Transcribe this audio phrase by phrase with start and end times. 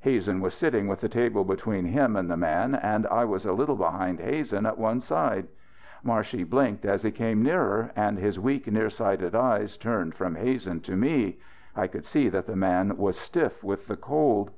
[0.00, 3.54] Hazen was sitting with the table between him and the man and I was a
[3.54, 5.48] little behind Hazen at one side.
[6.04, 10.94] Marshey blinked as he came nearer, and his weak nearsighted eyes turned from Hazen to
[10.94, 11.38] me.
[11.74, 14.50] I could see that the man was stiff with the cold.